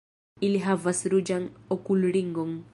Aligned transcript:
Ili 0.47 0.61
havas 0.67 1.03
ruĝan 1.15 1.47
okulringon. 1.77 2.61